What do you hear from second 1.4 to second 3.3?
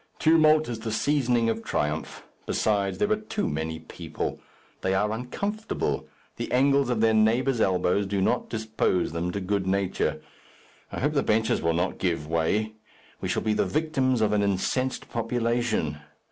of triumph. Besides, there are